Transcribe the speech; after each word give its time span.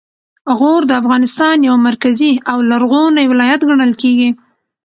غور 0.59 0.81
د 0.87 0.91
افغانستان 1.01 1.57
یو 1.69 1.75
مرکزي 1.87 2.31
او 2.51 2.57
لرغونی 2.71 3.25
ولایت 3.31 3.61
ګڼل 3.69 3.91
کیږي 4.01 4.29